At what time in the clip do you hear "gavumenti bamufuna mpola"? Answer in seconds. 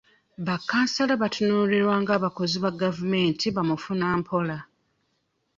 2.81-4.57